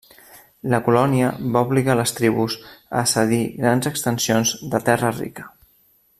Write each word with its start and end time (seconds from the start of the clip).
La 0.73 0.77
colònia 0.85 1.27
va 1.57 1.61
obligar 1.67 1.97
les 1.99 2.13
tribus 2.21 2.57
a 3.03 3.05
cedir 3.13 3.43
grans 3.61 3.89
extensions 3.93 4.55
de 4.73 4.81
terra 4.89 5.15
rica. 5.21 5.49